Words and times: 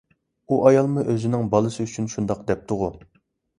ئۇ 0.45 0.57
ئايالمۇ 0.69 1.03
ئۆزىنىڭ 1.13 1.45
بالىسى 1.53 1.87
ئۈچۈن 1.89 2.11
شۇنداق 2.17 2.43
دەپتىغۇ؟ 2.51 2.93